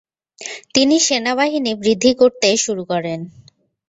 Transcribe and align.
তিনি 0.73 0.95
সেনাবাহিনী 1.07 1.71
বৃদ্ধি 1.81 2.11
করতে 2.13 2.47
শুরু 2.57 2.83
করেন। 2.85 3.19